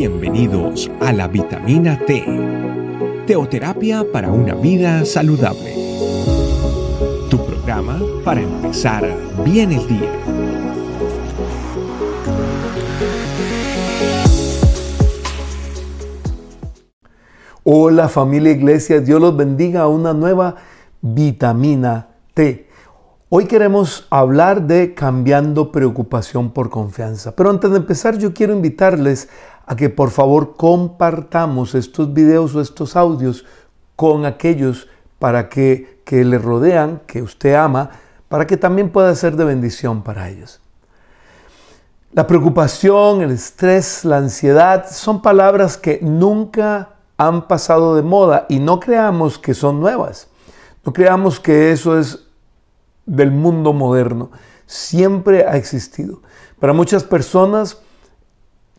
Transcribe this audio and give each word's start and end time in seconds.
Bienvenidos 0.00 0.90
a 1.02 1.12
la 1.12 1.28
vitamina 1.28 1.98
T, 2.06 2.24
teoterapia 3.26 4.02
para 4.10 4.30
una 4.30 4.54
vida 4.54 5.04
saludable. 5.04 5.74
Tu 7.28 7.36
programa 7.44 8.00
para 8.24 8.40
empezar 8.40 9.06
bien 9.44 9.72
el 9.72 9.86
día. 9.86 10.10
Hola 17.62 18.08
familia 18.08 18.52
Iglesia, 18.52 19.00
Dios 19.02 19.20
los 19.20 19.36
bendiga 19.36 19.82
a 19.82 19.88
una 19.88 20.14
nueva 20.14 20.56
vitamina 21.02 22.08
T. 22.32 22.70
Hoy 23.32 23.44
queremos 23.44 24.08
hablar 24.10 24.66
de 24.66 24.92
cambiando 24.92 25.70
preocupación 25.70 26.52
por 26.52 26.68
confianza. 26.68 27.36
Pero 27.36 27.50
antes 27.50 27.70
de 27.70 27.76
empezar 27.76 28.18
yo 28.18 28.34
quiero 28.34 28.54
invitarles 28.54 29.28
a 29.66 29.76
que 29.76 29.88
por 29.88 30.10
favor 30.10 30.56
compartamos 30.56 31.74
estos 31.74 32.12
videos 32.12 32.54
o 32.54 32.60
estos 32.60 32.96
audios 32.96 33.44
con 33.96 34.24
aquellos 34.26 34.88
para 35.18 35.48
que, 35.48 36.00
que 36.04 36.24
le 36.24 36.38
rodean, 36.38 37.02
que 37.06 37.22
usted 37.22 37.54
ama, 37.54 37.90
para 38.28 38.46
que 38.46 38.56
también 38.56 38.90
pueda 38.90 39.14
ser 39.14 39.36
de 39.36 39.44
bendición 39.44 40.02
para 40.02 40.28
ellos. 40.28 40.60
La 42.12 42.26
preocupación, 42.26 43.22
el 43.22 43.30
estrés, 43.30 44.04
la 44.04 44.16
ansiedad 44.16 44.86
son 44.90 45.22
palabras 45.22 45.76
que 45.76 46.00
nunca 46.02 46.90
han 47.16 47.46
pasado 47.46 47.94
de 47.94 48.02
moda 48.02 48.46
y 48.48 48.58
no 48.58 48.80
creamos 48.80 49.38
que 49.38 49.54
son 49.54 49.78
nuevas. 49.78 50.28
No 50.84 50.92
creamos 50.92 51.38
que 51.38 51.70
eso 51.70 51.98
es 51.98 52.26
del 53.06 53.30
mundo 53.30 53.72
moderno. 53.72 54.30
Siempre 54.66 55.46
ha 55.46 55.56
existido. 55.56 56.22
Para 56.58 56.72
muchas 56.72 57.04
personas, 57.04 57.78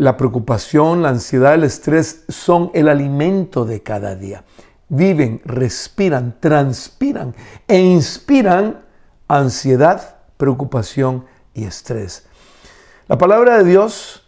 la 0.01 0.17
preocupación, 0.17 1.03
la 1.03 1.09
ansiedad, 1.09 1.53
el 1.53 1.63
estrés 1.63 2.23
son 2.27 2.71
el 2.73 2.87
alimento 2.87 3.65
de 3.65 3.83
cada 3.83 4.15
día. 4.15 4.43
Viven, 4.89 5.41
respiran, 5.45 6.37
transpiran 6.39 7.35
e 7.67 7.77
inspiran 7.79 8.81
ansiedad, 9.27 10.15
preocupación 10.37 11.25
y 11.53 11.65
estrés. 11.65 12.25
La 13.07 13.19
palabra 13.19 13.59
de 13.59 13.63
Dios, 13.63 14.27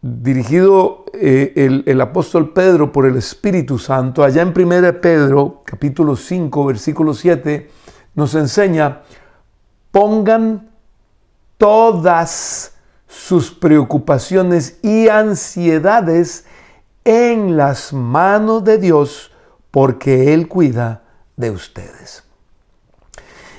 dirigido 0.00 1.04
eh, 1.12 1.52
el, 1.56 1.84
el, 1.86 2.00
apóstol 2.00 2.54
Pedro 2.54 2.90
por 2.90 3.04
el 3.04 3.18
Espíritu 3.18 3.78
Santo, 3.78 4.24
allá 4.24 4.40
en 4.40 4.58
1 4.58 4.98
Pedro 5.02 5.62
capítulo 5.62 6.16
5, 6.16 6.64
versículo 6.64 7.12
7, 7.12 7.70
nos 8.14 8.34
enseña, 8.34 9.02
pongan 9.90 10.70
todas 11.58 12.79
sus 13.26 13.50
preocupaciones 13.50 14.78
y 14.82 15.08
ansiedades 15.08 16.46
en 17.04 17.56
las 17.56 17.92
manos 17.92 18.64
de 18.64 18.78
Dios, 18.78 19.30
porque 19.70 20.32
Él 20.32 20.48
cuida 20.48 21.02
de 21.36 21.50
ustedes. 21.50 22.24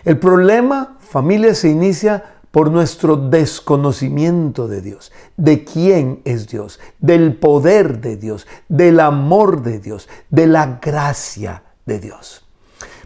El 0.04 0.18
problema, 0.18 0.98
familia, 1.00 1.54
se 1.54 1.70
inicia 1.70 2.24
por 2.50 2.72
nuestro 2.72 3.16
desconocimiento 3.16 4.68
de 4.68 4.82
Dios, 4.82 5.12
de 5.38 5.64
quién 5.64 6.22
es 6.26 6.48
Dios, 6.48 6.80
del 7.00 7.36
poder 7.36 8.02
de 8.02 8.18
Dios, 8.18 8.48
del 8.68 9.00
amor 9.00 9.62
de 9.62 9.80
Dios, 9.80 10.10
de 10.32 10.48
la 10.48 10.80
gracia 10.82 11.64
de 11.86 12.00
Dios. 12.00 12.46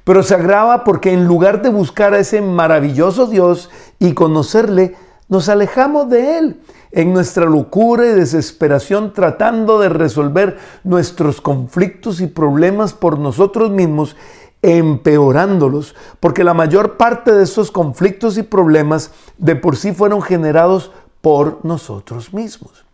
Pero 0.05 0.23
se 0.23 0.35
agrava 0.35 0.83
porque 0.83 1.11
en 1.11 1.27
lugar 1.27 1.61
de 1.61 1.69
buscar 1.69 2.13
a 2.13 2.19
ese 2.19 2.41
maravilloso 2.41 3.27
Dios 3.27 3.69
y 3.99 4.13
conocerle, 4.13 4.95
nos 5.27 5.49
alejamos 5.49 6.09
de 6.09 6.37
Él 6.37 6.61
en 6.91 7.13
nuestra 7.13 7.45
locura 7.45 8.05
y 8.05 8.13
desesperación 8.13 9.13
tratando 9.13 9.79
de 9.79 9.89
resolver 9.89 10.57
nuestros 10.83 11.41
conflictos 11.41 12.21
y 12.21 12.27
problemas 12.27 12.93
por 12.93 13.19
nosotros 13.19 13.71
mismos, 13.71 14.15
empeorándolos, 14.61 15.95
porque 16.19 16.43
la 16.43 16.53
mayor 16.53 16.97
parte 16.97 17.31
de 17.33 17.43
esos 17.43 17.71
conflictos 17.71 18.37
y 18.37 18.43
problemas 18.43 19.11
de 19.37 19.55
por 19.55 19.75
sí 19.75 19.91
fueron 19.93 20.21
generados 20.21 20.91
por 21.21 21.59
nosotros 21.63 22.33
mismos. 22.33 22.85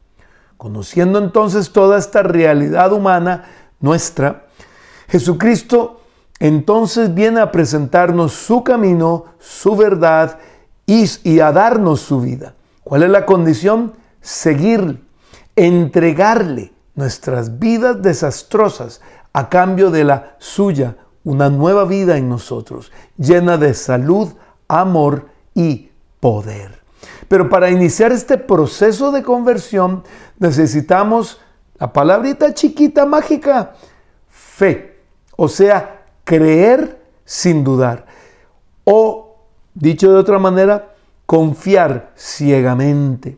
Conociendo 0.57 1.19
entonces 1.19 1.71
toda 1.71 1.97
esta 1.97 2.23
realidad 2.23 2.93
humana 2.93 3.45
nuestra, 3.79 4.45
Jesucristo 5.07 6.01
entonces 6.39 7.13
viene 7.13 7.39
a 7.39 7.51
presentarnos 7.51 8.33
su 8.33 8.63
camino, 8.63 9.25
su 9.39 9.75
verdad 9.75 10.39
y, 11.23 11.39
a 11.39 11.51
darnos 11.51 12.01
su 12.01 12.19
vida. 12.19 12.53
¿Cuál 12.83 13.03
es 13.03 13.09
la 13.09 13.25
condición? 13.25 13.93
Seguirle, 14.21 14.99
entregarle 15.55 16.73
nuestras 16.95 17.59
vidas 17.59 18.01
desastrosas 18.01 19.01
a 19.33 19.47
cambio 19.49 19.89
de 19.91 20.03
la 20.03 20.35
suya, 20.39 20.97
una 21.23 21.49
nueva 21.49 21.85
vida 21.85 22.17
en 22.17 22.27
nosotros, 22.27 22.91
llena 23.17 23.57
de 23.57 23.73
salud, 23.73 24.33
amor 24.67 25.29
y 25.53 25.89
poder. 26.19 26.81
Pero 27.27 27.49
para 27.49 27.69
iniciar 27.69 28.11
este 28.11 28.37
proceso 28.37 29.11
de 29.11 29.23
conversión 29.23 30.03
necesitamos 30.39 31.39
la 31.79 31.93
palabrita 31.93 32.53
chiquita 32.53 33.05
mágica, 33.05 33.75
fe, 34.29 34.99
o 35.37 35.47
sea, 35.47 36.03
creer 36.25 37.01
sin 37.23 37.63
dudar. 37.63 38.05
O 38.83 39.30
Dicho 39.73 40.11
de 40.11 40.17
otra 40.17 40.39
manera, 40.39 40.93
confiar 41.25 42.11
ciegamente. 42.15 43.37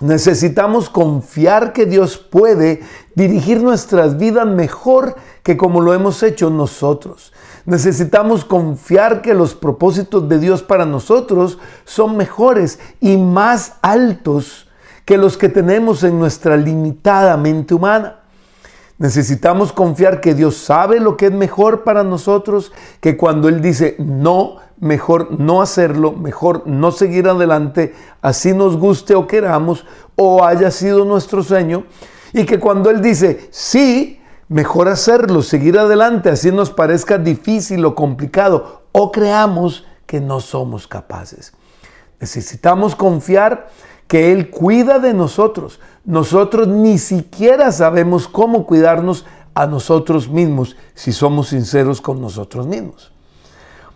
Necesitamos 0.00 0.88
confiar 0.88 1.72
que 1.72 1.84
Dios 1.84 2.16
puede 2.18 2.82
dirigir 3.16 3.62
nuestras 3.62 4.16
vidas 4.16 4.46
mejor 4.46 5.16
que 5.42 5.56
como 5.56 5.80
lo 5.80 5.92
hemos 5.92 6.22
hecho 6.22 6.50
nosotros. 6.50 7.32
Necesitamos 7.64 8.44
confiar 8.44 9.22
que 9.22 9.34
los 9.34 9.54
propósitos 9.54 10.28
de 10.28 10.38
Dios 10.38 10.62
para 10.62 10.86
nosotros 10.86 11.58
son 11.84 12.16
mejores 12.16 12.78
y 13.00 13.16
más 13.16 13.74
altos 13.82 14.68
que 15.04 15.18
los 15.18 15.36
que 15.36 15.48
tenemos 15.48 16.04
en 16.04 16.18
nuestra 16.18 16.56
limitada 16.56 17.36
mente 17.36 17.74
humana. 17.74 18.20
Necesitamos 18.98 19.72
confiar 19.72 20.20
que 20.20 20.34
Dios 20.34 20.56
sabe 20.56 20.98
lo 20.98 21.16
que 21.16 21.26
es 21.26 21.32
mejor 21.32 21.84
para 21.84 22.02
nosotros, 22.02 22.72
que 23.00 23.16
cuando 23.16 23.48
Él 23.48 23.62
dice 23.62 23.94
no, 23.98 24.56
mejor 24.80 25.38
no 25.38 25.62
hacerlo, 25.62 26.12
mejor 26.12 26.66
no 26.66 26.90
seguir 26.90 27.28
adelante, 27.28 27.94
así 28.22 28.52
nos 28.52 28.76
guste 28.76 29.14
o 29.14 29.28
queramos, 29.28 29.86
o 30.16 30.44
haya 30.44 30.72
sido 30.72 31.04
nuestro 31.04 31.44
sueño, 31.44 31.84
y 32.32 32.44
que 32.44 32.58
cuando 32.58 32.90
Él 32.90 33.00
dice 33.00 33.48
sí, 33.52 34.20
mejor 34.48 34.88
hacerlo, 34.88 35.42
seguir 35.42 35.78
adelante, 35.78 36.30
así 36.30 36.50
nos 36.50 36.70
parezca 36.70 37.18
difícil 37.18 37.84
o 37.84 37.94
complicado, 37.94 38.82
o 38.90 39.12
creamos 39.12 39.86
que 40.06 40.20
no 40.20 40.40
somos 40.40 40.88
capaces. 40.88 41.52
Necesitamos 42.18 42.96
confiar 42.96 43.68
que 44.08 44.32
Él 44.32 44.50
cuida 44.50 44.98
de 44.98 45.14
nosotros. 45.14 45.78
Nosotros 46.04 46.66
ni 46.66 46.98
siquiera 46.98 47.70
sabemos 47.70 48.26
cómo 48.26 48.66
cuidarnos 48.66 49.26
a 49.54 49.66
nosotros 49.66 50.28
mismos 50.28 50.76
si 50.94 51.12
somos 51.12 51.48
sinceros 51.48 52.00
con 52.00 52.20
nosotros 52.20 52.66
mismos. 52.66 53.12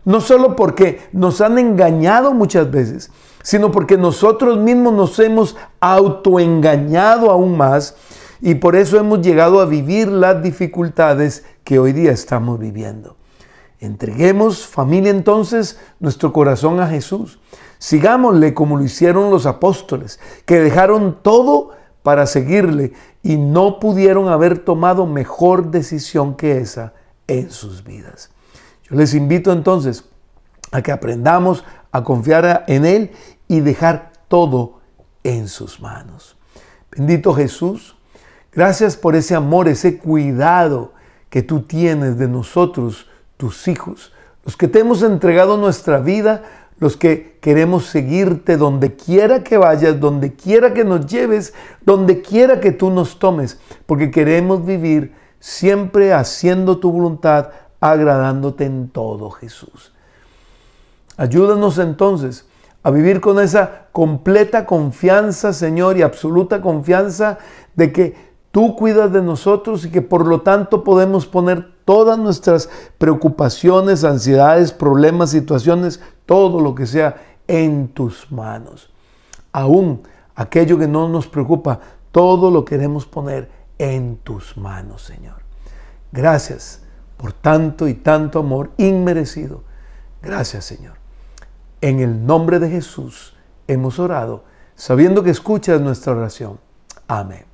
No 0.05 0.21
solo 0.21 0.55
porque 0.55 1.09
nos 1.13 1.41
han 1.41 1.59
engañado 1.59 2.35
muchas 2.35 2.71
veces, 2.71 3.11
sino 3.43 3.71
porque 3.71 3.97
nosotros 3.97 4.59
mismos 4.59 4.93
nos 4.93 5.19
hemos 5.19 5.57
autoengañado 5.81 7.31
aún 7.31 7.57
más 7.57 7.97
y 8.41 8.57
por 8.57 8.77
eso 8.77 8.99
hemos 8.99 9.23
llegado 9.23 9.61
a 9.61 9.67
vivir 9.67 10.09
las 10.09 10.43
dificultades 10.43 11.45
que 11.65 11.79
hoy 11.79 11.93
día 11.93 12.13
estamos 12.13 12.59
viviendo. 12.59 13.17
Entreguemos, 13.83 14.65
familia, 14.65 15.11
entonces 15.11 15.77
nuestro 15.99 16.33
corazón 16.33 16.79
a 16.79 16.87
Jesús. 16.87 17.41
Sigámosle 17.79 18.55
como 18.55 18.77
lo 18.77 18.85
hicieron 18.85 19.29
los 19.33 19.45
apóstoles, 19.45 20.21
que 20.47 20.61
dejaron 20.61 21.19
todo 21.21 21.71
para 22.05 22.27
seguirle 22.27 22.93
y 23.25 23.37
no 23.37 23.81
pudieron 23.81 24.29
haber 24.29 24.61
tomado 24.61 25.05
mejor 25.05 25.73
decisión 25.73 26.37
que 26.37 26.59
esa 26.59 26.93
en 27.27 27.51
sus 27.51 27.83
vidas. 27.83 28.31
Yo 28.85 28.95
les 28.95 29.15
invito 29.15 29.51
entonces 29.51 30.05
a 30.71 30.81
que 30.81 30.93
aprendamos 30.93 31.65
a 31.91 32.05
confiar 32.05 32.65
en 32.69 32.87
Él 32.87 33.11
y 33.49 33.59
dejar 33.59 34.13
todo 34.29 34.79
en 35.25 35.49
sus 35.49 35.81
manos. 35.81 36.37
Bendito 36.97 37.35
Jesús, 37.35 37.97
gracias 38.53 38.97
por 38.97 39.17
ese 39.17 39.35
amor, 39.35 39.67
ese 39.67 39.99
cuidado 39.99 40.93
que 41.31 41.43
tú 41.43 41.63
tienes 41.63 42.17
de 42.17 42.29
nosotros, 42.29 43.09
tus 43.43 43.67
hijos, 43.67 44.13
los 44.45 44.57
que 44.57 44.69
te 44.69 44.79
hemos 44.79 45.03
entregado 45.03 45.57
nuestra 45.57 45.99
vida, 45.99 46.45
los 46.79 46.97
que 46.97 47.39
queremos 47.41 47.87
seguirte 47.87 48.57
donde 48.57 48.95
quiera 48.95 49.43
que 49.43 49.59
vayas, 49.59 49.99
donde 49.99 50.35
quiera 50.37 50.73
que 50.73 50.85
nos 50.85 51.07
lleves, 51.07 51.53
donde 51.81 52.23
quiera 52.23 52.61
que 52.61 52.71
tú 52.71 52.91
nos 52.91 53.19
tomes, 53.19 53.59
porque 53.85 54.13
queremos 54.13 54.65
vivir 54.65 55.13
siempre 55.41 56.13
haciendo 56.13 56.79
tu 56.79 56.93
voluntad, 56.93 57.49
agradándote 57.81 58.65
en 58.65 58.91
todo, 58.91 59.29
Jesús. 59.31 59.93
Ayúdanos 61.17 61.79
entonces 61.79 62.47
a 62.85 62.93
vivir 62.93 63.21
con 63.21 63.41
esa 63.41 63.87
completa 63.91 64.67
confianza, 64.67 65.53
Señor, 65.53 65.97
y 65.97 66.03
absoluta 66.03 66.63
confianza 66.63 67.39
de 67.75 67.93
que 67.93 68.15
tú 68.53 68.77
cuidas 68.77 69.13
de 69.13 69.21
nosotros 69.21 69.85
y 69.85 69.91
que 69.91 70.01
por 70.01 70.29
lo 70.29 70.43
tanto 70.43 70.85
podemos 70.85 71.27
poner 71.27 71.72
todas 71.85 72.19
nuestras 72.19 72.69
preocupaciones, 72.99 74.05
ansiedades, 74.05 74.73
problemas, 74.73 75.31
situaciones, 75.31 76.01
todo 76.27 76.61
lo 76.61 76.75
que 76.75 76.87
sea 76.87 77.37
en 77.47 77.89
tus 77.89 78.31
manos. 78.31 78.91
Aún 79.53 80.03
aquello 80.35 80.79
que 80.79 80.89
no 80.89 81.09
nos 81.09 81.27
preocupa, 81.27 81.81
todo 82.11 82.51
lo 82.51 82.65
queremos 82.65 83.07
poner 83.07 83.51
en 83.79 84.17
tus 84.19 84.57
manos, 84.57 85.03
Señor. 85.03 85.43
Gracias 86.13 86.83
por 87.17 87.33
tanto 87.33 87.89
y 87.89 87.95
tanto 87.95 88.41
amor 88.41 88.71
inmerecido. 88.77 89.63
Gracias, 90.23 90.65
Señor. 90.65 90.95
En 91.81 92.01
el 92.01 92.27
nombre 92.27 92.59
de 92.59 92.69
Jesús 92.69 93.35
hemos 93.67 93.99
orado, 93.99 94.45
sabiendo 94.75 95.23
que 95.23 95.31
escuchas 95.31 95.81
nuestra 95.81 96.13
oración. 96.13 96.59
Amén. 97.09 97.45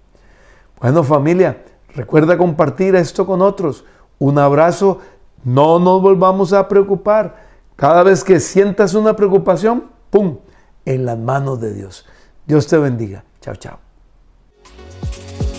Bueno, 0.81 1.03
familia, 1.03 1.65
recuerda 1.95 2.39
compartir 2.39 2.95
esto 2.95 3.27
con 3.27 3.43
otros. 3.43 3.85
Un 4.19 4.39
abrazo. 4.39 4.99
No 5.45 5.79
nos 5.79 6.03
volvamos 6.03 6.53
a 6.53 6.69
preocupar. 6.69 7.49
Cada 7.77 8.03
vez 8.03 8.25
que 8.25 8.41
sientas 8.41 8.95
una 8.95 9.15
preocupación, 9.15 9.85
¡pum! 10.11 10.39
En 10.85 11.05
las 11.05 11.19
manos 11.19 11.61
de 11.61 11.73
Dios. 11.75 12.07
Dios 12.47 12.67
te 12.67 12.77
bendiga. 12.79 13.25
Chao, 13.41 13.55
chao. 13.57 13.79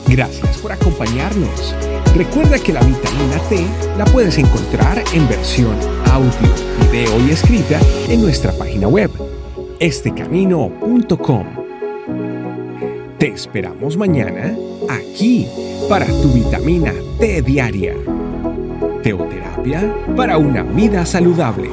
Gracias 0.07 0.57
por 0.57 0.71
acompañarnos. 0.71 1.75
Recuerda 2.15 2.57
que 2.57 2.73
la 2.73 2.81
vitamina 2.81 3.38
T 3.47 3.67
la 3.97 4.06
puedes 4.06 4.38
encontrar 4.39 5.03
en 5.13 5.27
versión 5.29 5.75
audio, 6.11 6.31
video 6.81 7.19
y 7.27 7.29
escrita 7.29 7.79
en 8.09 8.21
nuestra 8.21 8.51
página 8.53 8.88
web, 8.88 9.11
estecamino.com. 9.79 11.45
Te 13.19 13.27
esperamos 13.27 13.95
mañana 13.97 14.56
aquí 14.89 15.47
para 15.88 16.07
tu 16.07 16.29
vitamina 16.33 16.94
T 17.19 17.41
diaria. 17.44 17.94
Teoterapia 19.09 19.91
para 20.15 20.38
una 20.38 20.61
vida 20.61 21.03
saludable. 21.03 21.71